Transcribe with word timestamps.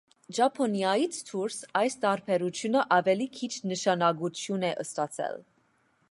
Ճապոնիայից 0.35 1.17
դուրս 1.27 1.57
այս 1.81 1.97
տարբերությունը 2.05 2.81
ավելի 2.97 3.27
քիչ 3.35 3.51
նշանակություն 3.73 4.65
է 4.71 4.71
ստացել։ 4.85 5.37